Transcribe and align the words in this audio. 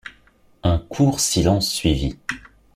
Un 0.63 0.79
court 0.79 1.19
silence 1.19 1.71
suivit. 1.71 2.17